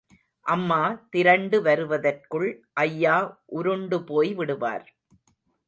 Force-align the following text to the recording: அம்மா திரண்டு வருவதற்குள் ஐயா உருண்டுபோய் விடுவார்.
அம்மா 0.45 0.79
திரண்டு 1.09 1.61
வருவதற்குள் 1.61 2.47
ஐயா 2.81 3.17
உருண்டுபோய் 3.45 4.33
விடுவார். 4.35 4.85